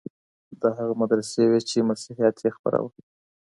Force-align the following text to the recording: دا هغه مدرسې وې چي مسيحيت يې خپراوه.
دا 0.61 0.69
هغه 0.79 0.93
مدرسې 1.01 1.43
وې 1.49 1.59
چي 1.69 1.77
مسيحيت 1.89 2.35
يې 2.43 2.49
خپراوه. 2.55 2.91